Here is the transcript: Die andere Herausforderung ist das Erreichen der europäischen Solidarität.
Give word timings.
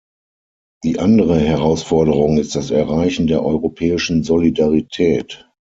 Die 0.83 0.97
andere 0.97 1.37
Herausforderung 1.39 2.39
ist 2.39 2.55
das 2.55 2.71
Erreichen 2.71 3.27
der 3.27 3.45
europäischen 3.45 4.23
Solidarität. 4.23 5.47